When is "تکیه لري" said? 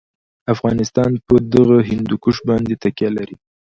2.83-3.35